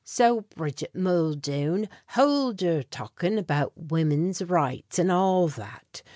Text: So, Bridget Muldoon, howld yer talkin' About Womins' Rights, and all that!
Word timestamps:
So, 0.03 0.41
Bridget 0.55 0.95
Muldoon, 0.95 1.87
howld 2.07 2.63
yer 2.63 2.81
talkin' 2.81 3.37
About 3.37 3.71
Womins' 3.77 4.41
Rights, 4.41 4.97
and 4.97 5.11
all 5.11 5.47
that! 5.49 6.01